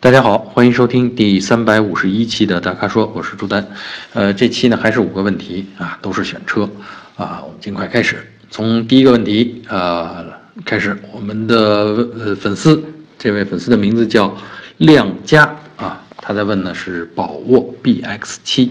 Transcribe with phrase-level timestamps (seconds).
[0.00, 3.66] 大家好，欢迎收听第三百五十一期的大咖说，我是朱丹。
[4.12, 6.70] 呃，这期呢还是五个问题啊，都是选车
[7.16, 8.24] 啊，我们尽快开始。
[8.48, 10.24] 从第一个问题啊
[10.64, 12.80] 开始，我们的呃粉丝，
[13.18, 14.32] 这位粉丝的名字叫
[14.76, 15.42] 亮佳
[15.76, 18.70] 啊，他在问呢是宝沃 BX 七，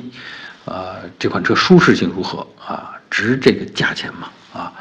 [0.64, 2.94] 啊这款车舒适性如何啊？
[3.10, 4.30] 值这个价钱吗？
[4.54, 4.72] 啊？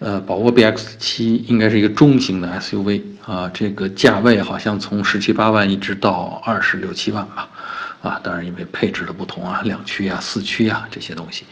[0.00, 7.46] 呃，宝沃 BX 七应该是一个中型的 SUV 啊，这个价位好像从十七八万一直到二十六七万吧，
[8.00, 11.44] 啊，当然因为配置的不同啊，两驱啊、四驱啊这些东西，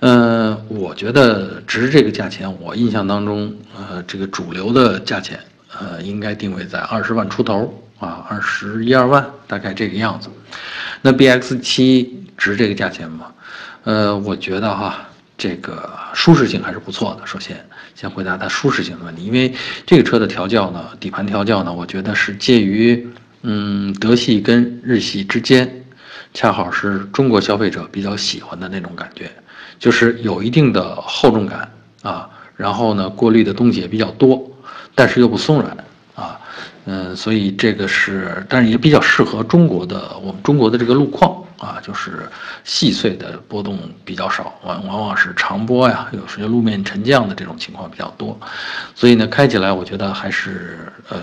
[0.00, 5.38] 呃，我觉得值这个价钱，我印象当中，呃，这个主流的价钱，
[5.78, 10.28] 呃，应该定位在二十万出头啊，二十一二万大概这个样子。
[11.00, 13.32] 那 BX 七值这个价钱吗？
[13.84, 14.98] 呃，我觉得哈。
[15.36, 17.26] 这个舒适性还是不错的。
[17.26, 17.56] 首先，
[17.94, 19.52] 先回答它舒适性的问题，因为
[19.86, 23.08] 这个车的调教呢，底盘调教呢，我觉得是介于
[23.42, 25.84] 嗯德系跟日系之间，
[26.32, 29.30] 恰好是中国消费者比较喜欢的那种感觉，
[29.78, 31.70] 就是有一定的厚重感
[32.02, 34.50] 啊，然后呢，过滤的东西也比较多，
[34.94, 35.76] 但是又不松软，
[36.86, 41.42] 嗯，所以这个是，但是也比较适合中国的我们中国的这个路况。
[41.56, 42.28] 啊，就是
[42.64, 48.38] 细碎的波动比较少，往往往是长波呀，有时候路面沉降的这种情况比较多，
[48.94, 51.20] 所以呢，开起来我觉得还是呃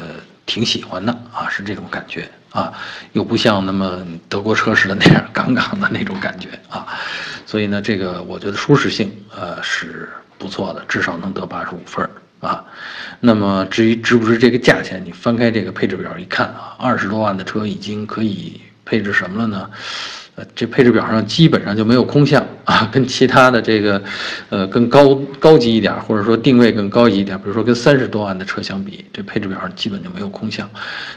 [0.47, 2.73] 挺喜欢的啊，是这种感觉啊，
[3.11, 6.87] 又不像那么德国车似的那样杠杠的那种感觉啊，
[7.45, 12.09] 所以呢，这个我觉得舒适性呃是不错的，至少能得八十五分儿
[12.41, 12.65] 啊。
[13.21, 19.69] 那么至于值不值这个价钱，你翻开这个配置表一看啊，二十多万的车已经可以配置什么了呢？
[20.35, 24.01] 呃，这配置表上基本上就没有空项啊， 跟其他的这个，
[24.47, 30.69] 呃，更高高级一点，或者说定位更高级一点，比如说跟三十多万的车相比，这配置表上基本就没有空项。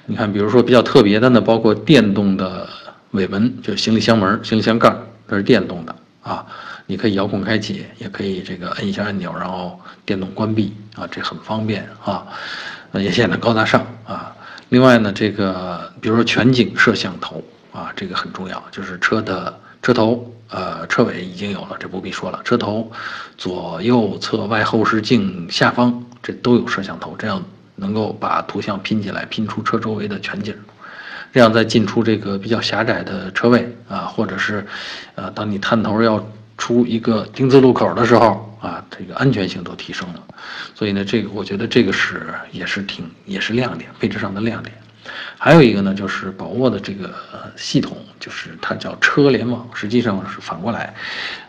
[0.07, 2.69] 你看，比如说比较特别的呢，包括电动的
[3.13, 4.93] 尾门，就是行李箱门、行李箱盖，
[5.29, 6.45] 都是电动的啊，
[6.87, 12.27] 你可以遥控开启，也可以这个摁一下按钮，然后电动关闭啊，这很方便啊，
[12.93, 14.35] 也显得高大上啊。
[14.69, 17.43] 另外呢，这个比如说全景摄像头。
[17.75, 19.53] 啊，这个很重要，就是车的
[19.83, 22.41] 车头，呃，车尾已经有了，这不必说了。
[22.45, 22.89] 车头、
[23.37, 27.43] 左右侧外后视镜下方，这都有摄像头，这样
[27.75, 30.55] 能够把图像拼起来，拼出车周围的全景。
[31.33, 34.65] 这样在进出这个比较狭窄的车位啊，或者是，
[35.17, 36.25] 呃，当你探头要
[36.57, 40.23] 出一个丁字路口的时候啊，这个安全性都提升了。
[40.75, 44.75] 所以呢，这个我觉得这个是也是挺也是亮点，配置上的亮点。
[45.39, 47.13] 还有一个呢，就是宝沃的这个
[47.57, 50.95] 系统，就是它叫车联网，实际上是反过来，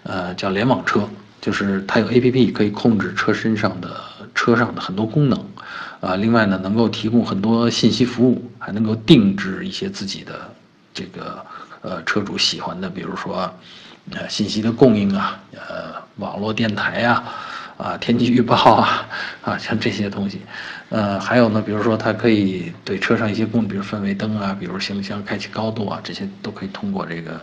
[0.03, 1.07] 呃，叫联网车，
[1.39, 3.95] 就是它有 A P P 可以控制车身上的
[4.33, 5.39] 车上的很多功能，
[6.01, 10.53] 啊，另外呢，能够提供很多信息服务，还能够定制一些自己的
[10.93, 11.45] 这个
[11.81, 13.49] 呃车主喜欢的，比如说
[14.11, 17.23] 呃信息的供应啊，呃网络电台呀。
[17.77, 19.05] 啊，天气预报啊，
[19.41, 20.39] 啊，像这些东西，
[20.87, 27.37] 呃，还有呢，比如说它可以对车上一些功能，比如氛围灯啊，比如行李箱开启高度啊，这些都可以通过这个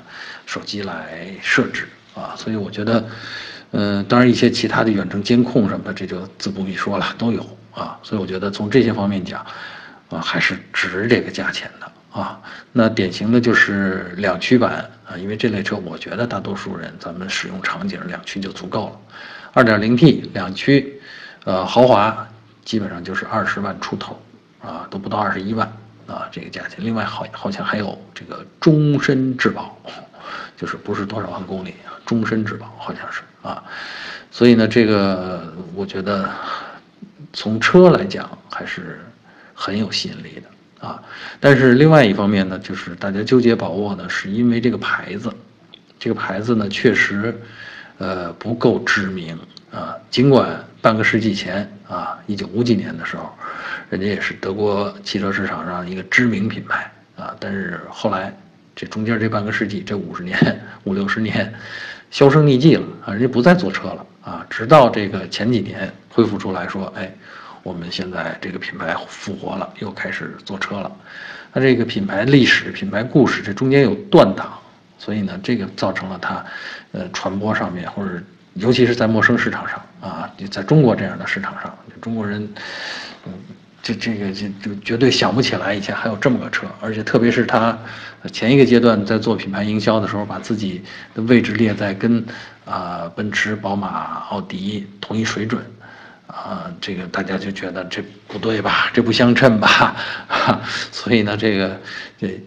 [0.46, 2.32] 手机来设置啊。
[2.34, 3.04] 所以我觉得，
[3.72, 7.98] 嗯，当然一些其他的远程监控什么的，这就自不必说了，都有啊。
[8.02, 9.44] 所以我觉得从这些方面讲，
[10.08, 12.40] 啊，还是值这个价钱的啊。
[12.72, 19.00] 那典型的就是两驱版啊，因为这类车，我觉得大多数人咱们使用场景两驱就足够了。
[19.52, 21.00] 二点零 T 两驱，
[21.44, 22.26] 呃，豪华
[22.64, 24.20] 基本上就是二十万出头，
[24.62, 25.70] 啊，都不到二十一万
[26.06, 26.78] 啊，这个价钱。
[26.78, 29.76] 另外好好像还有这个终身质保，
[30.56, 33.62] 就是不是多少万公里啊，终身质保好像是啊。
[34.30, 36.30] 所以呢，这个我觉得
[37.34, 39.00] 从车来讲还是
[39.52, 40.48] 很有吸引力的
[40.82, 41.02] 啊。
[41.40, 45.32] 但是另外一方面呢，就是大家纠结宝沃呢，是因为这个牌子，
[45.98, 47.34] 这个牌子呢确实。
[47.98, 49.38] 呃，不够知名
[49.70, 49.94] 啊。
[50.10, 53.32] 尽管半个世纪前啊，一九五几年的时候，
[53.90, 58.34] 人家也是德国汽车市场上一个知名品牌啊，但是后来
[58.74, 61.52] 这中间这半个世纪，这五十年五六十年，
[62.10, 64.44] 销声匿迹了啊，人家不再做车了啊。
[64.50, 67.14] 直到这个前几年恢复出来说，哎，
[67.62, 70.90] 我们现在这个品牌复活了，又开始做车了。
[71.52, 74.52] 它这个品牌历史、品牌故事，这中间有断档。
[74.98, 76.44] 所以呢，这个造成了它，
[76.92, 78.22] 呃，传播上面或者
[78.54, 82.48] 尤其是在陌生市场上啊，在中国这样的市场上，中国人，
[83.26, 83.32] 嗯，
[83.82, 87.76] 这这个就就绝对想不起来以前还有这么个车，而且特别是他
[88.30, 90.80] 前一个阶段在做品牌营销的时候，把自己
[91.14, 92.24] 的位置列在跟
[92.64, 95.60] 啊奔驰、宝马、奥迪同一水准，
[96.32, 98.90] 啊，这个大家就觉得这不对吧？
[98.94, 99.94] 这不相称吧？
[100.26, 101.78] 哈 所以呢，这个
[102.18, 102.40] 这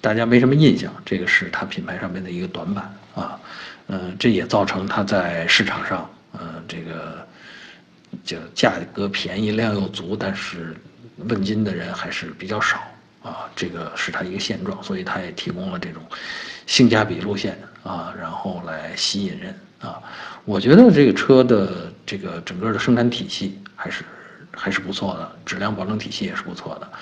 [0.00, 3.38] 大家没什么印象，这个是它品牌上面的一个短板啊。
[3.88, 7.26] 嗯，这也造成它在市场上，嗯，这个
[8.24, 10.76] 就价格便宜、量又足，但是
[11.16, 12.78] 问津的人还是比较少
[13.22, 13.50] 啊。
[13.56, 16.00] 这个是它一个现状，所以它也提供了这种
[16.66, 20.00] 性价比路线啊，然后来吸引人啊。
[20.44, 24.04] 我觉得这个车的这个整个的生产体系还是
[24.52, 26.92] 还是不错的，质量保证体系也是不错的，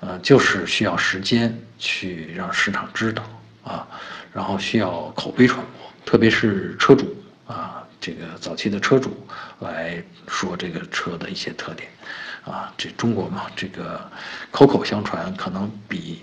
[0.00, 3.22] 呃，就是需要时间去让市场知道
[3.64, 3.86] 啊，
[4.32, 5.92] 然后需要口碑传播。
[6.04, 7.14] 特别是车主
[7.46, 9.26] 啊，这个早期的车主
[9.60, 11.88] 来说这个车的一些特点，
[12.44, 14.00] 啊，这中国嘛，这个
[14.50, 16.22] 口口相传可能比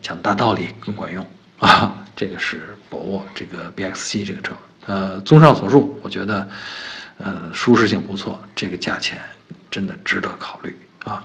[0.00, 1.26] 讲大道理更管用
[1.58, 1.94] 啊。
[2.14, 4.52] 这个是宝沃这个 BXC 这个车，
[4.86, 6.48] 呃，综上所述，我觉得，
[7.18, 9.20] 呃，舒适性不错，这个价钱
[9.70, 11.24] 真的值得考虑啊。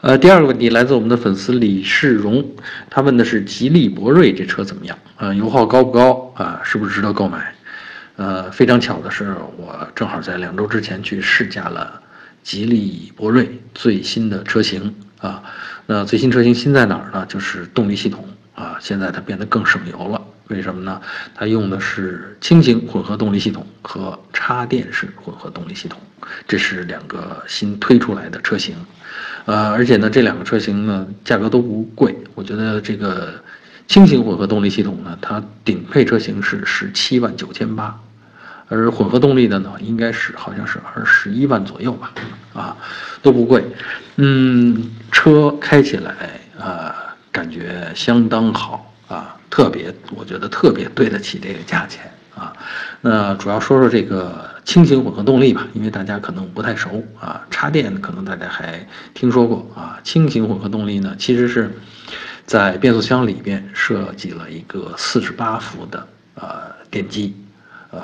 [0.00, 2.42] 呃，第二个问题来自我们的粉丝李世荣，
[2.88, 4.98] 他问的是吉利博瑞这车怎么样？
[5.18, 6.60] 呃，油耗高不高啊？
[6.64, 7.54] 是不是值得购买？
[8.16, 12.00] 呃，非常巧的是，我正好在两周之前去试驾了
[12.42, 15.42] 吉利博瑞最新的车型啊。
[15.84, 17.26] 那最新车型新在哪儿呢？
[17.26, 20.22] 就是动力系统啊，现在它变得更省油了。
[20.50, 21.00] 为什么呢？
[21.34, 25.98] 它用的是轻型混合动力系统和插电式混合动力系统，
[26.46, 28.74] 这是两个新推出来的车型。
[29.46, 32.16] 呃，而且呢，这两个车型呢，价格都不贵。
[32.34, 33.32] 我觉得这个
[33.86, 37.98] 轻型混合动力系统呢，它顶配车型是十七万九千八，
[38.68, 42.12] 而混合动力的呢，应该是好像是二十一万左右吧，
[42.52, 42.76] 啊，
[43.22, 43.64] 都不贵。
[44.16, 52.10] 嗯，车开起来啊，感觉相当好啊，特别，我觉得特别对得起这个价钱。
[52.36, 52.54] 啊，
[53.02, 57.44] 那主要说说这个轻型混合动力吧，因为大家可能不太熟啊。
[57.50, 59.98] 插电可能大家还听说过啊。
[60.04, 61.70] 轻型混合动力呢，其实是
[62.46, 66.06] 在变速箱里边设计了一个四十八伏的
[66.36, 67.36] 呃电机，
[67.90, 68.02] 呃，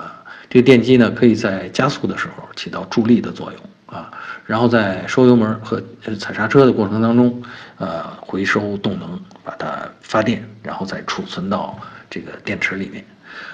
[0.50, 4.11] 这个电机呢可以在加速的时候起到助力的作用啊，
[4.44, 5.82] 然后在收油门和
[6.19, 7.43] 踩刹车的过程当中，
[7.78, 11.78] 呃，回收动能，把它发电，然后再储存到
[12.08, 13.05] 这个电池里面。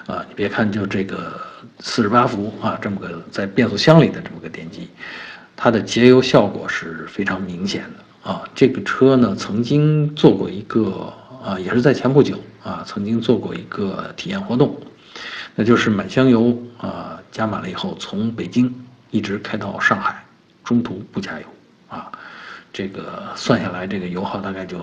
[0.06, 1.40] 啊，你别看就这个
[1.80, 4.88] 四十八伏啊，这么个在变速箱里的这么个电机，
[5.56, 8.44] 它的节油效果是非常明显的啊。
[8.54, 11.12] 这个车呢，曾经做过一个
[11.44, 14.80] 啊，也是在前不久啊，曾经做过一个体验活动，
[15.56, 18.72] 那就是满箱油啊，加满了以后，从北京
[19.10, 20.24] 一直开到上海，
[20.62, 21.46] 中途不加油
[21.88, 22.12] 啊，
[22.72, 24.80] 这个算下来，这个油耗大概就。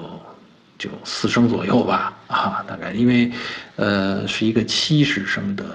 [0.80, 3.30] 就四升左右吧，啊，大概因为，
[3.76, 5.66] 呃，是一个七十升的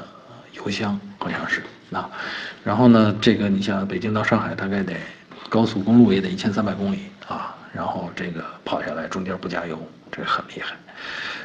[0.55, 1.63] 油箱，好像是
[1.93, 2.09] 啊。
[2.65, 4.95] 然后呢，这个你像北京到上海大概得
[5.51, 7.55] 高速公路也得一千三百公里啊。
[7.71, 9.79] 然后这个跑下来中间不加油，
[10.11, 10.75] 这很厉害。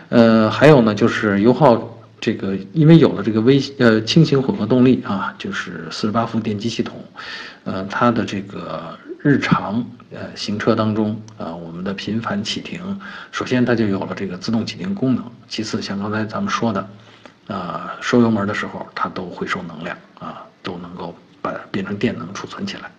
[0.07, 7.03] 呃，还有呢，就是油耗这个，因为有了这个微呃轻型混合动力啊，就是四十八伏电机系统，
[7.65, 8.97] 呃，它的这个。
[9.21, 12.99] 日常呃行车当中啊，我们的频繁启停，
[13.31, 15.23] 首先它就有了这个自动启停功能。
[15.47, 16.89] 其次，像刚才咱们说的，
[17.47, 22.89] 啊收油门的时候它都回收能量啊，都能够把变成电能储存起来，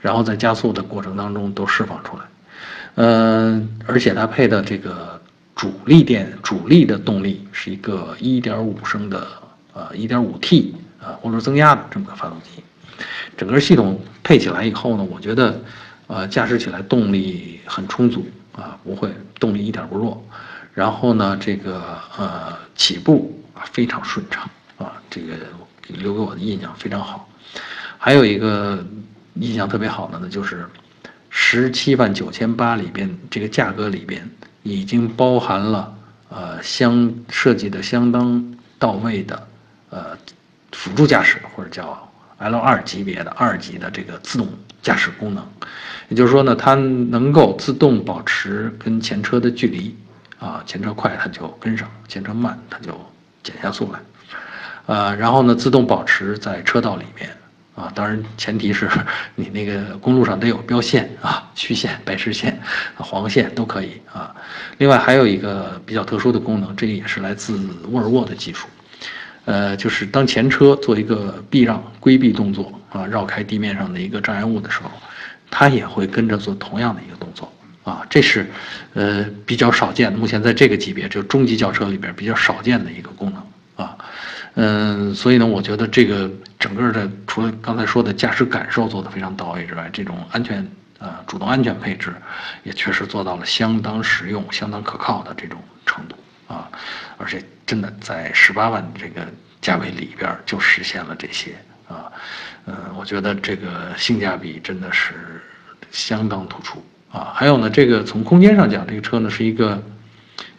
[0.00, 2.22] 然后在加速的过程当中都释放出来。
[2.96, 5.20] 嗯，而且它配的这个
[5.56, 9.26] 主力电主力的动力是一个1.5升的
[9.72, 12.62] 呃 1.5T 啊涡轮增压的这么个发动机。
[13.36, 15.60] 整个系统配起来以后呢，我觉得，
[16.06, 20.24] 呃，驾驶起来动力很充足啊，不会动力一点不弱。
[20.72, 24.48] 然后呢，这个呃起步啊非常顺畅
[24.78, 25.34] 啊，这个
[25.88, 27.28] 留给我的印象非常好。
[27.98, 28.84] 还有一个
[29.34, 30.66] 印象特别好的呢，就是
[31.30, 34.28] 十七万九千八里边这个价格里边
[34.62, 35.96] 已经包含了
[36.28, 39.48] 呃相设计的相当到位的
[39.90, 40.16] 呃
[40.72, 42.10] 辅助驾驶或者叫。
[42.38, 44.48] L 二级别的二级的这个自动
[44.82, 45.44] 驾驶功能，
[46.08, 49.96] 也就是说呢，它能够自动保持跟前车的距离，
[50.38, 52.92] 啊，前车快它就跟上，前车慢它就
[53.42, 53.98] 减下速来，
[54.86, 57.30] 呃，然后呢，自动保持在车道里面，
[57.74, 58.90] 啊，当然前提是
[59.34, 62.60] 你那个公路上得有标线啊，虚线、白实线、
[62.96, 64.34] 黄线都可以啊。
[64.78, 67.58] 另外还有一个比较特殊的功能，这个也是来自
[67.90, 68.66] 沃尔沃的技术。
[69.44, 74.90] 呃，就是当前车做一个避让、规避动作啊，绕开地面上的一个障碍物的时候，
[75.50, 77.52] 它也会跟着做同样的一个动作
[77.84, 78.46] 啊，这是
[78.94, 80.12] 呃比较少见。
[80.12, 83.96] 目前在这个级别，就中级轿车里边比较少见的一个功能啊。
[84.54, 90.66] 嗯，所以呢，我觉得这个整个的除了刚才说的驾驶感受做得非常到位之外，这种安全
[91.00, 92.14] 呃主动安全配置
[92.62, 96.16] 也确实做到了相当实用、相当可靠的这种程度
[96.54, 96.70] 啊，
[97.18, 99.26] 而且真的在十八万这个
[99.60, 101.52] 价位里边就实现了这些
[101.88, 102.12] 啊，
[102.66, 105.40] 嗯，我觉得这个性价比真的是
[105.90, 107.32] 相当突出啊。
[107.34, 109.82] 还有呢，这个从空间上讲，这个车呢是一个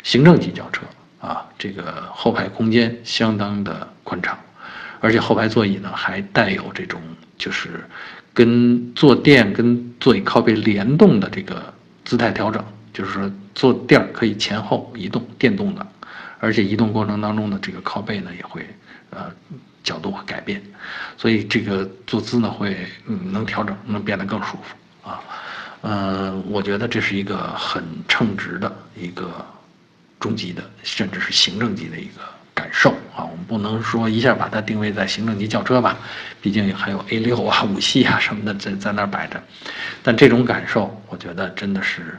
[0.03, 0.81] 行政级轿车。
[1.21, 4.37] 啊，这个后排空间相当的宽敞，
[4.99, 7.01] 而且后排座椅呢还带有这种
[7.35, 7.83] 就是
[8.31, 11.73] 跟坐垫跟座椅靠背联动的这个
[12.03, 12.63] 姿态调整，
[12.95, 15.85] 就是说坐垫可以前后移动，电动的，
[16.39, 18.65] 而且移动过程当中的这个靠背呢也会
[19.09, 19.31] 呃
[19.83, 20.63] 角度会改变，
[21.17, 25.19] 所以这个坐姿呢会嗯能调整，能变得更舒服啊，
[25.81, 29.45] 嗯，我觉得这是一个很称职的一个。
[30.17, 32.21] 中级的，甚至是行政级的一个
[32.51, 35.95] 感受啊，我们不能说一下把它定位在行政级轿车吧，
[36.41, 39.39] 毕竟还有 A 六啊、五系啊什么的在在那儿摆着，
[40.01, 42.17] 但这种感受，我觉得真的是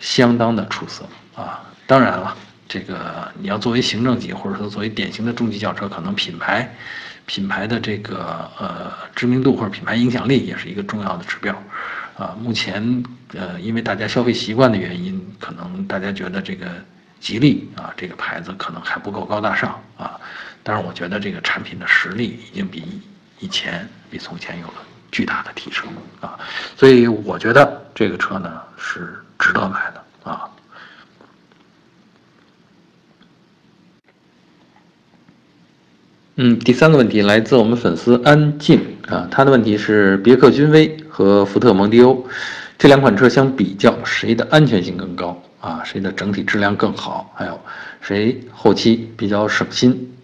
[0.00, 1.04] 相当的出色
[1.36, 1.62] 啊。
[1.86, 2.36] 当然了，
[2.68, 6.74] 这个你要作为行政级或者说作为典型的中级轿车，可能品牌
[7.26, 11.54] 品牌的这个呃知名度或者品牌影响力也是一个重要的指标
[12.16, 12.36] 啊。
[12.40, 13.04] 目前
[13.34, 16.66] 呃，因为大家消费习惯的原因，可能大家觉得这个。
[17.20, 20.18] 吉利啊，这个牌子可能还不够高大上啊，
[20.62, 22.82] 但是我觉得这个产品的实力已经比
[23.40, 24.76] 以前、比从前有了
[25.12, 25.86] 巨大的提升
[26.22, 26.40] 啊，
[26.78, 30.48] 所以我觉得这个车呢是值得买的啊。
[36.36, 42.24] 嗯，第三个问题来自我们粉丝安静啊，他的问题是别克君威和福特蒙迪欧
[42.78, 45.42] 这两款车相比较，谁的安全性更高？
[45.60, 47.30] 啊，谁的整体质量更好？
[47.34, 47.60] 还有，
[48.00, 50.14] 谁后期比较省心？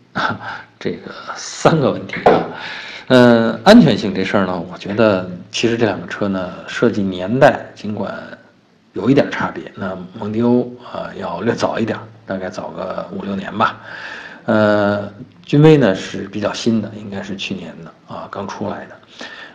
[0.78, 2.46] 这个三个问题啊，
[3.08, 8.14] 嗯，安全性这事儿呢，我觉得其实这两个车呢，设计年代尽管
[8.96, 13.78] 有一点差别，那蒙迪欧啊要略早一点，大概早个五六年吧。
[14.46, 15.06] 呃，
[15.44, 18.96] 君威呢是比较新的，应该是去年的啊，刚出来的。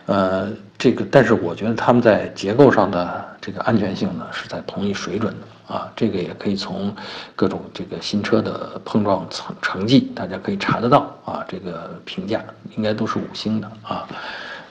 [0.06, 5.74] 呃，这个，但是我觉得他们在结构上的这个安全性呢是在同一水准的。
[5.74, 6.94] 啊，这个也可以从
[7.34, 11.44] 各种这个新车的碰撞成成绩，大家可以查得到啊。
[11.48, 12.40] 这个评价
[12.76, 14.06] 应该都是五星的啊。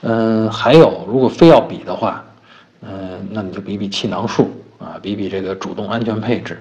[0.02, 2.24] 嗯，还有，如果非要比的话，
[2.82, 4.50] 嗯，那你就比比气囊数
[4.82, 6.60] 啊，比比这个主动安全配置。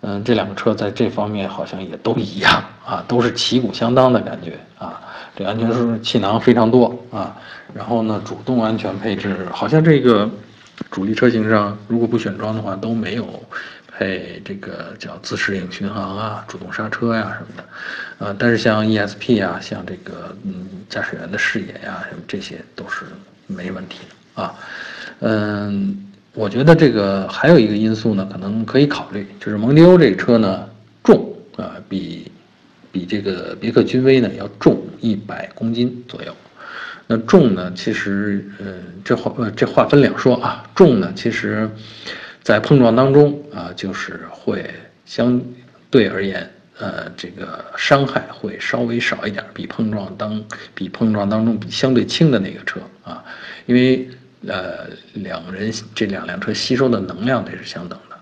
[0.00, 5.00] 嗯，这两个车在这方面好像也都一样啊，都是旗鼓相当的感觉啊。
[5.36, 7.34] 这安全数气囊非常多啊，
[7.72, 10.28] 然后呢，主动安全配置好像这个。
[10.90, 13.40] 主力车型上，如果不选装的话，都没有
[13.86, 23.04] 配这个叫自适应巡航啊、主动刹车呀什么的，啊，但是像 ESP 啊，像这个嗯驾驶员的视野呀，什么这些都是
[23.46, 24.00] 没问题
[24.34, 24.54] 的啊。
[25.20, 30.68] 嗯，我觉得这个还有一个因素呢，可能可以考虑，就是蒙迪欧这个车呢
[31.02, 32.30] 重啊，比
[32.90, 36.34] 比这个别克君威呢要重一百公斤左右。
[37.06, 37.70] 那重呢？
[37.76, 40.64] 其实，呃，这话呃这话分两说啊。
[40.74, 41.70] 重呢，其实，
[42.42, 44.70] 在碰撞当中啊，就是会
[45.04, 45.38] 相
[45.90, 50.42] 对而言，呃，这个伤害会稍微少一点，比碰撞当
[50.74, 53.22] 比碰撞当中比相对轻的那个车啊，
[53.66, 54.08] 因为
[54.48, 58.18] 呃两人这两辆车吸收的能量得是相等的，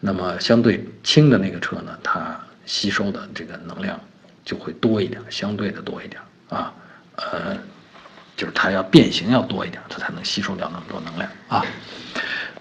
[0.00, 3.98] 那么相对轻的那个车呢，它吸收的这个能量
[4.44, 6.72] 就会多一点，相对的多一点啊，
[7.16, 7.56] 呃。
[8.36, 11.64] 就是它要变形要多一点，它才能吸收掉那么多能量啊。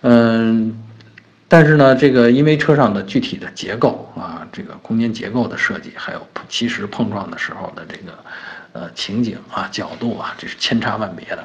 [0.01, 0.83] 嗯，
[1.47, 8.13] 但是呢，这个因为车上的具体的结构啊，这个空间结构的设计，还有其实碰撞的时候的这个
[8.73, 11.43] 呃情景啊、角度啊，这是千差万别的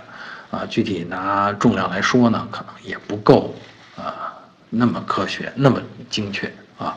[0.50, 0.67] 啊。
[0.67, 3.55] 具体拿重量来说呢，可能也不够
[3.97, 4.35] 啊
[4.71, 6.97] 那么科学、那么精确啊。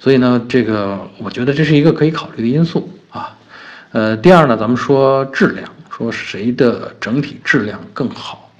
[0.00, 3.36] 所以呢，这个我觉得这是一个可以考虑的因素啊。
[3.92, 5.68] 呃，第二呢，咱们说质量。
[5.96, 8.50] 说谁的整体质量更好？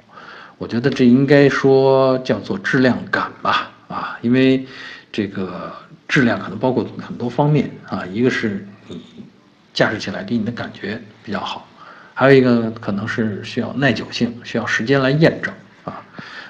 [0.57, 4.64] 我觉得这应该说叫做质量感吧，啊，因为
[5.11, 5.75] 这个
[6.07, 9.03] 质量可能包括很多方面啊，一个是你
[9.73, 11.67] 驾驶起来给你的感觉比较好，
[12.14, 15.52] 还有一个可能是需要耐久性，需要时间来验证
[15.85, 16.02] 啊。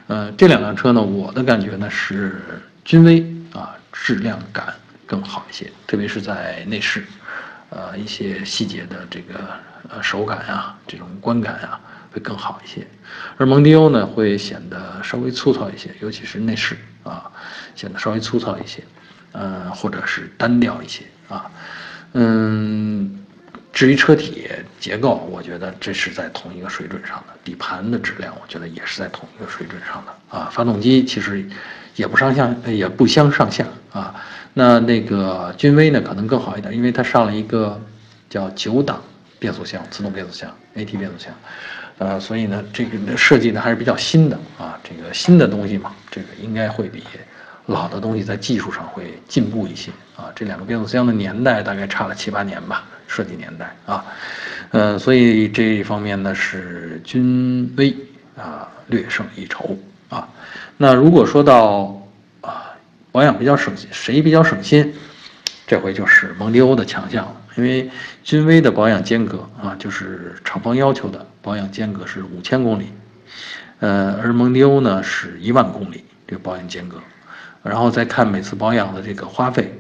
[0.07, 2.41] 呃，这两辆车呢，我的感觉呢是
[2.85, 3.21] 君威
[3.53, 4.75] 啊，质量感
[5.07, 7.05] 更好一些，特别是在内饰。
[7.71, 9.35] 呃，一些细节的这个
[9.89, 11.81] 呃手感啊，这种观感啊，
[12.13, 12.87] 会更好一些。
[13.37, 17.29] 而蒙迪欧呢，会显得稍微粗糙一些，尤其是内饰啊，
[17.75, 18.85] 显得稍微粗糙一些，
[19.33, 21.51] 呃，或者是单调一些啊。
[22.13, 23.24] 嗯，
[23.75, 30.49] 至于车体结构，我觉得这是在同一个水准上的，底盘的质量，我觉得也是在同一个水准上的啊。
[30.53, 31.45] 发动机其实
[31.97, 34.15] 也不上下，也不相上下啊。
[34.53, 37.81] 那那个君威呢，可能更好一点，因为它上了一个
[38.31, 39.03] 叫九档
[39.41, 41.35] 变速箱，自动变速箱 AT 变速箱，
[41.99, 44.79] 呃，所以呢，这个设计呢还是比较新的啊。
[44.85, 47.03] 这个新的东西嘛，这个应该会比。
[47.67, 54.05] 老的东西在技术上会进步一些啊，这两个变速箱的年代大概差了七八年吧，设计年代啊，
[54.71, 57.95] 嗯，所以这一方面呢是君威
[58.37, 59.77] 啊略胜一筹
[60.09, 60.29] 啊。
[60.77, 62.03] 那如果说到
[62.41, 62.73] 啊
[63.13, 64.93] 保养比较省心，谁比较省心？
[65.67, 67.91] 这回就是蒙迪欧的强项了，因为
[68.23, 72.93] 君威的保养间隔啊，就是厂方要求的保养间隔是五千公里，
[73.81, 77.01] 呃，而蒙迪欧呢是一万公里这个保养间隔。
[77.63, 79.73] 然后再看每次保养的这个花费，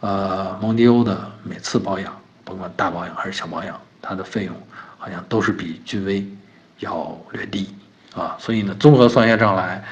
[0.00, 4.54] 呃，蒙迪欧的每次保养，甭管大保养还是小保养，它的费用
[4.96, 6.26] 好像都是比君威
[6.78, 7.74] 要略低
[8.14, 8.36] 啊。
[8.40, 9.84] 所以呢，综合算下账来，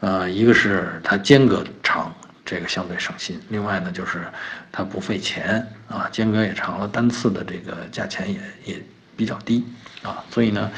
[0.00, 4.20] 呃，一个是它间隔长，这个相对省心；另外呢，就是
[4.70, 8.40] 它不费钱啊，间隔也长了，单次的这个价钱也
[8.74, 8.82] 也
[9.16, 9.64] 比较低
[10.02, 10.24] 啊。
[10.30, 10.70] 所以呢，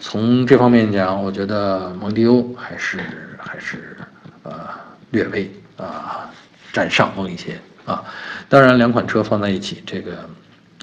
[0.00, 3.00] 从这方面讲，我觉得蒙迪欧还是
[3.38, 3.96] 还是
[4.44, 4.86] 呃。
[5.10, 6.28] 略微啊
[6.70, 8.04] 占上风一些啊，
[8.46, 10.28] 当然两款车放在一起，这个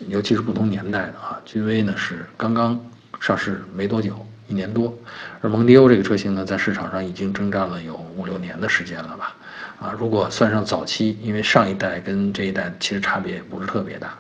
[0.08, 2.80] 尤其是不同年代的啊，君威呢是刚刚
[3.20, 4.94] 上市没多久，一年多，
[5.42, 9.36] 而蒙迪欧这个车型呢在市场上已经征战了有五六年的时间了吧，
[9.80, 14.18] 啊，如果算上早期，因为上一代跟这一代其实差别也不是特别大，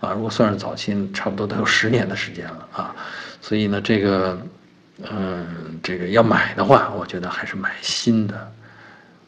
[0.00, 2.94] 啊，如果算上早期，差不多都有十年的时间了啊，
[3.40, 4.38] 所以呢这个
[5.02, 8.52] 嗯这个要买的话，我觉得还是买新的。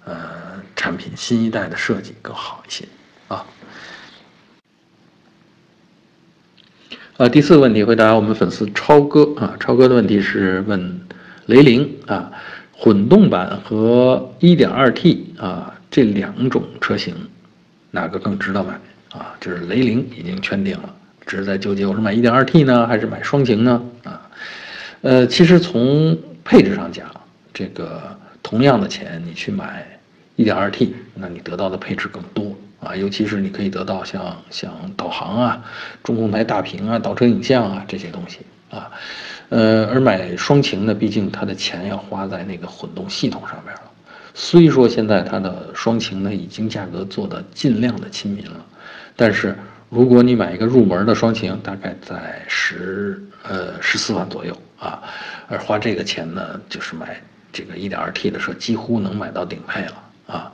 [0.08, 2.86] 呃，产品新一代的设计更好一些
[3.26, 3.44] 啊。
[7.18, 11.00] 呃，第四个问题回答我们粉丝超哥啊，超哥的问题是问
[11.46, 12.30] 雷凌啊，
[12.76, 17.14] 混动版和 1.2T 啊这两种车型
[17.90, 18.78] 哪个更值得买
[19.18, 19.34] 啊？
[19.40, 24.20] 就是雷凌已经圈定了，只是在纠结我是买 1.2T 呢还是买双擎呢啊？
[25.00, 27.10] 呃，其实从配置上讲，
[27.54, 29.86] 这个同样的钱你去买。
[30.38, 32.54] 一点二 T，那你得到的配置更多
[32.86, 35.64] 啊，尤其是你可以得到像像导航啊、
[36.04, 38.90] 中控台大屏啊、倒车影像啊这些东西啊，
[39.48, 43.82] 呃，而买双擎呢，毕竟它的钱要花在那个混动系统上面了。
[44.34, 48.64] 虽说现在它的双擎呢已经价格做的尽量的亲民了，
[49.16, 49.56] 但是
[49.88, 55.02] 如果你买一个入门的双擎，大概在十呃十四万左右啊，
[55.48, 57.20] 而花这个钱呢，就是买
[57.52, 60.02] 这个一点二 T 的车，几乎能买到顶配了。
[60.26, 60.52] 啊，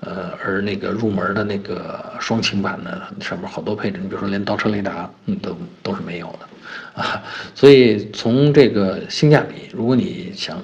[0.00, 7.22] 呃，而那个入门的那个双擎版呢，上面好多配置，你比如说连倒车雷达，嗯，都都是没有的，啊，
[7.54, 10.62] 所以从这个性价比，如果你想，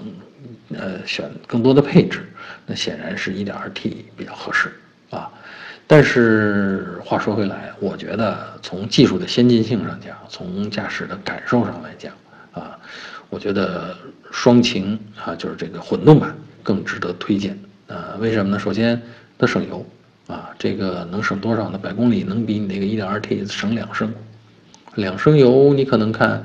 [0.74, 2.20] 呃，选更多的配置，
[2.66, 4.70] 那显然是一点二 T 比较合适
[5.08, 5.30] 啊。
[5.86, 12.12] 但是话说回来，我觉得从技术的先进性上讲，从驾驶的感受上来讲，
[12.52, 12.78] 啊，
[13.30, 13.96] 我觉得
[14.30, 17.58] 双擎啊，就是这个混动版更值得推荐。
[17.90, 18.58] 呃，为什么呢？
[18.58, 19.02] 首先，
[19.36, 19.84] 它省油，
[20.28, 21.76] 啊，这个能省多少呢？
[21.76, 24.14] 百公里能比你那个 1.2T 省两升，
[24.94, 26.44] 两升油你可能看，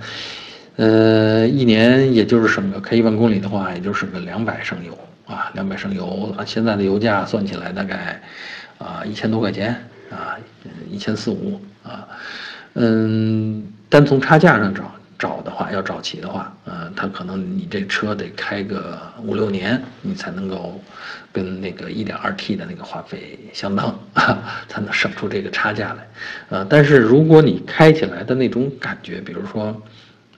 [0.77, 8.19] 呃，一年也就是省个开一万公里的话，也就省个两百升油啊，两百升油啊，现在的油价算起来大概
[8.79, 9.75] 啊一千多块钱
[10.09, 10.35] 啊，
[10.89, 12.07] 一千四五啊，
[12.73, 14.91] 嗯，单从差价上找。
[15.17, 20.81] 找的话，要找齐的话，呃，他可能你这车得开个五六年，你才能够
[21.31, 23.97] 跟那个一点二 T 的那个话费相当，
[24.67, 26.07] 才能省出这个差价来。
[26.49, 29.81] 呃，但是如果你开起来的那种感觉，比如说，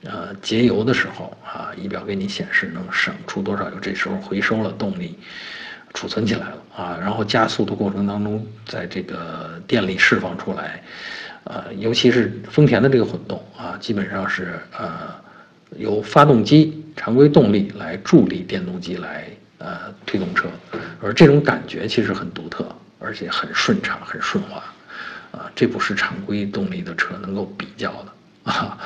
[0.03, 5.17] 呃，节油的时候啊，仪表给你显示能省出多少油，这时候回收了动力，
[5.93, 10.83] 储存起来了啊，然后加速的过程当中，在这个电力释放出来。
[11.49, 15.15] 呃，尤其是丰田的这个混动啊，基本上是呃
[15.77, 20.49] 由发动机常规动力来助力电动机来呃推动车，
[21.01, 22.67] 而这种感觉其实很独特，
[22.99, 24.61] 而且很顺畅、很顺滑，
[25.31, 28.77] 啊，这不是常规动力的车能够比较的啊，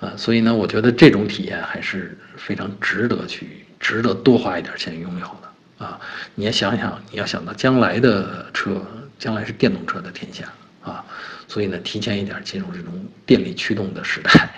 [0.00, 5.98] 啊，所以呢，我觉得这种体验还是非常值得去、值得多花一点钱拥有的啊。
[6.34, 8.84] 你也想想，你要想到将来的车，
[9.18, 10.44] 将来是电动车的天下
[10.82, 11.02] 啊。
[11.50, 12.92] 所以呢，提前一点进入这种
[13.26, 14.48] 电力驱动的时代，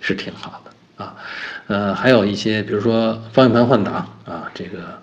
[0.00, 1.14] 是挺好的啊。
[1.66, 4.98] 呃，还有一些，比如说方向盘换挡啊，这个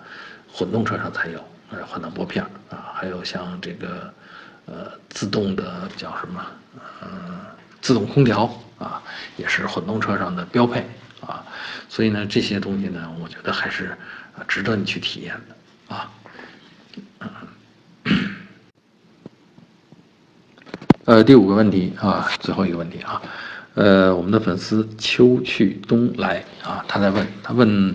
[0.52, 1.38] 混动车上才有，
[1.70, 4.12] 呃，换挡拨片啊，还有像这个
[4.64, 6.44] 呃自动的叫什么，
[7.02, 7.38] 嗯，
[7.80, 9.00] 自动空调啊，
[9.36, 10.84] 也是混动车上的标配
[11.20, 11.46] 啊。
[11.88, 13.96] 所以呢，这些东西呢，我觉得还是
[14.48, 16.10] 值得你去体验的啊。
[21.06, 23.22] 呃，第五个问题啊，最后一个问题啊，
[23.74, 27.94] 呃，我们的粉丝秋去冬来啊，他在问，他问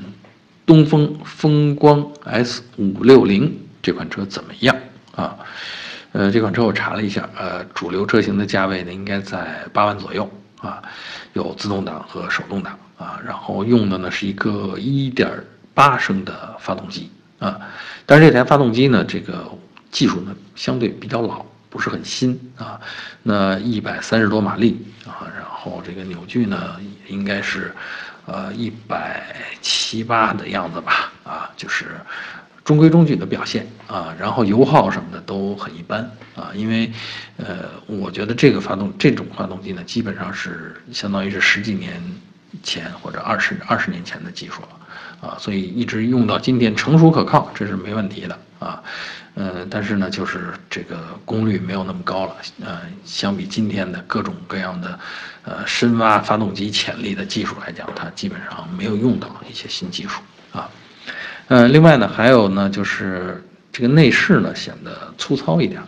[0.65, 4.73] 东风风光 S 五六零这款车怎么样
[5.13, 5.35] 啊？
[6.13, 10.81] 呃，这款车我查了一下，呃，主流车型的价位呢应该在八万左右啊，
[11.33, 15.29] 有自动挡和手动挡啊，然后用的呢是一个一点
[15.73, 17.59] 八升的发动机啊，
[18.05, 19.51] 但是这台发动机呢，这个
[19.91, 21.45] 技术呢相对比较老。
[21.71, 22.79] 不是很新啊，
[23.23, 26.75] 那一百三十多马力啊，然后这个扭矩呢，
[27.07, 27.73] 应该是，
[28.25, 31.85] 呃，一百七八的样子吧，啊，就是
[32.65, 36.91] 中规中矩的表现啊，然后油耗什么的都很一般啊，因为，
[37.37, 42.01] 呃，我觉得这个发动这种发动机呢，基本上是相当于是十几年
[42.61, 48.81] 前或者二十二十年前的技术了，啊，所以一直用到今天成熟可靠，这是没问题的啊。
[49.33, 52.35] 呃，但是呢，就是这个功率没有那么高了。
[52.65, 54.99] 呃，相比今天的各种各样的，
[55.43, 60.21] 呃，深挖发动机潜力的技术来讲，它基本上没有用到一些新技术
[60.51, 60.69] 啊。
[61.47, 65.81] 呃，另外呢，还有呢，就是这个内饰呢显得粗糙一点，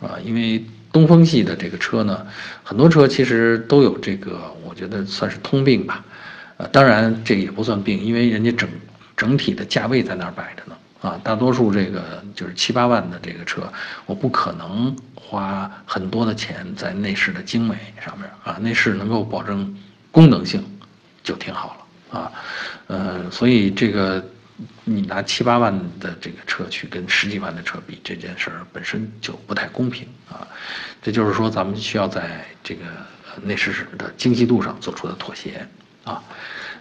[0.00, 2.26] 啊，因为东风系的这个车呢，
[2.64, 6.02] 很多车其实都有这个，我觉得算是通病吧。
[6.56, 8.68] 呃，当然这也不算病，因为人家整
[9.16, 10.75] 整体的价位在那儿摆着呢。
[11.06, 13.72] 啊，大多数这个就是七八万的这个车，
[14.06, 19.72] 我不可能花很多的钱在内饰的精美上面啊，内饰能够保证
[20.10, 20.64] 功能性，
[21.22, 21.76] 就挺好
[22.10, 22.32] 了啊，
[22.88, 24.20] 呃，所以这个
[24.82, 30.48] 你拿七八万的这个车去跟十几万的车比，这件事儿本身就不太公平啊，
[31.00, 32.82] 这就是说咱们需要在这个
[33.42, 35.64] 内饰的精细度上做出的妥协
[36.02, 36.20] 啊。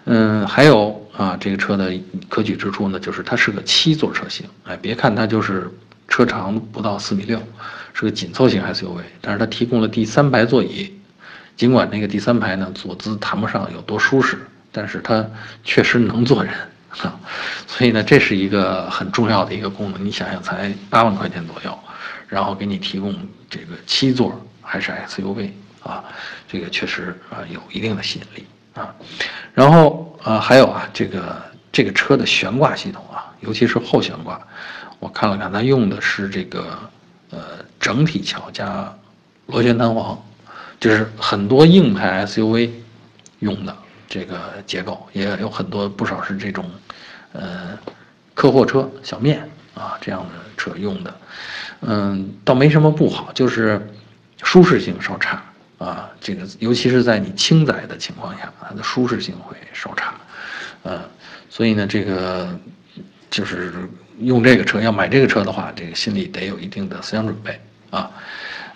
[0.05, 1.91] 嗯，还有啊，这个车的
[2.29, 4.45] 可取之处呢，就是它是个七座车型。
[4.63, 5.69] 哎，别看它就是
[6.07, 7.41] 车长不到四米六，
[7.93, 10.93] 是个紧凑型 SUV，但是它提供了第三排座椅。
[11.57, 14.37] 尽管那个第三排呢坐姿谈不上有多舒适，
[14.71, 15.25] 但是它
[15.63, 16.53] 确实能坐人
[16.99, 17.19] 啊。
[17.65, 20.05] 所以呢，这是一个很重要的一个功能。
[20.05, 21.79] 你想想，才八万块钱左右，
[22.27, 23.15] 然后给你提供
[23.49, 25.49] 这个七座还是 SUV
[25.81, 26.03] 啊，
[26.47, 28.45] 这个确实啊有一定的吸引力。
[28.75, 28.93] 啊，
[29.53, 34.39] 然后啊，还有啊，这个这个车的悬挂系统啊，尤其是后悬挂，
[34.99, 36.77] 我看了看，它用的是这个
[37.31, 37.39] 呃
[37.79, 38.93] 整体桥加
[39.47, 40.21] 螺旋弹簧，
[40.79, 42.69] 就是很多硬派 SUV
[43.39, 43.75] 用的
[44.09, 46.69] 这个结构，也有很多不少是这种
[47.31, 47.79] 呃
[48.33, 51.13] 客货车小面啊这样的车用的，
[51.79, 53.89] 嗯，倒没什么不好，就是
[54.43, 55.41] 舒适性稍差。
[55.77, 60.13] 啊，这个尤其是在你轻载的情况下，它的舒适性会稍差，
[60.83, 61.01] 呃，
[61.49, 62.47] 所以呢，这个
[63.29, 63.73] 就是
[64.19, 67.59] 用这个车要买这个车的话，这个心里得有一定的思想准备
[67.89, 68.09] 啊，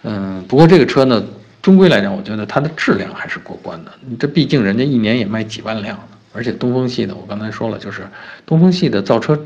[0.04, 1.26] 嗯，不过这个车呢，
[1.62, 3.92] 终归来讲，我觉得它的质量还是过关的。
[4.20, 5.98] 这毕竟人家一年也卖几万辆
[6.34, 8.08] 而且东风系的，我刚才说了，就是
[8.46, 9.40] 东风系的造车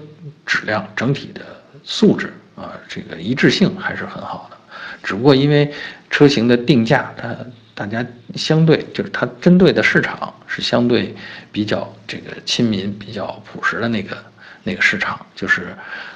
[0.45, 1.41] 质量整体的
[1.83, 4.57] 素质啊，这个一致性还是很好的。
[5.01, 5.71] 只不过因为
[6.13, 7.35] 车型的定价，它
[7.73, 11.15] 大家相对就是它针对的市场是相对
[11.51, 14.15] 比较这个亲民、比较朴实的那个
[14.63, 15.75] 那个市场，就是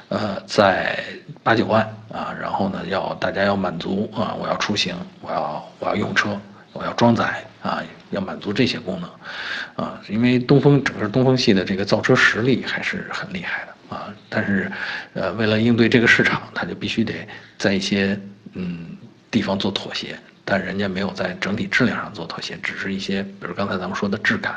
[0.10, 1.04] 呃在
[1.42, 1.82] 八九万
[2.14, 6.40] 啊，然后呢要大家要满足啊，我要出行，我要我要用车，
[6.74, 7.82] 我要装载啊，
[8.12, 14.72] 要满足这些功能啊，因为东风整个东风系的这个造车实力还是很厉害的啊，但是
[15.16, 17.16] 呃为了应对这个市场，它就必须得
[17.58, 18.16] 在一些。
[18.60, 18.98] 嗯，
[19.38, 24.56] 地方做妥协，但人家没有在整体质量上做妥协，只是一些，比如刚才咱们说的质感，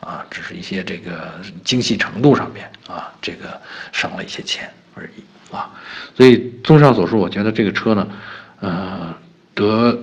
[0.00, 1.30] 啊，只是一些这个
[1.62, 3.56] 精细程度上面啊，这个
[3.92, 5.70] 省了一些钱而已啊。
[6.16, 8.08] 所以综上所述，我觉得这个车呢，
[8.58, 9.14] 呃，
[9.54, 9.96] 得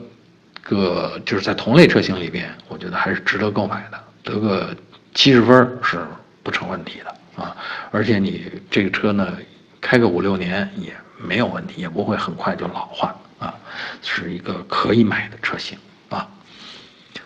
[0.62, 4.74] 个就是在同类车型里边，我觉得还是值得购买的，得个
[5.14, 6.00] 七十分是
[6.44, 7.54] 不成问题的啊。
[7.92, 9.38] 而且你这个车呢，
[9.82, 10.96] 开个五六年也。
[11.20, 13.54] 没有问题，也不会很快就老化啊，
[14.02, 15.78] 是一个可以买的车型
[16.10, 16.28] 啊。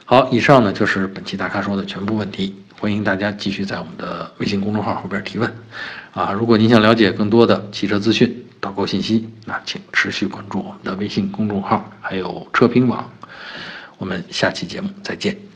[0.05, 5.53] 好，以上呢就是本期大咖说的全部问题，欢迎大家继续在我们的微信公众号后边提问
[6.13, 6.31] 啊。
[6.31, 13.09] 如果您想了解更多的汽车资讯、导购信息，那请持续关注我们的微信公众号，还有车评网。
[13.97, 15.50] 我们下期节目再见。